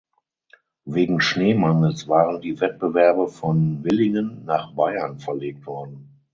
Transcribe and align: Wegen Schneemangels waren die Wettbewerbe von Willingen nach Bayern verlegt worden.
Wegen 0.85 1.21
Schneemangels 1.21 2.07
waren 2.07 2.41
die 2.41 2.59
Wettbewerbe 2.59 3.27
von 3.27 3.83
Willingen 3.83 4.45
nach 4.45 4.73
Bayern 4.73 5.19
verlegt 5.19 5.67
worden. 5.67 6.09